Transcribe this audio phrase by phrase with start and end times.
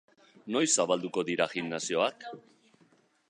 [0.55, 2.25] Noiz zabalduko dira gimnasioak?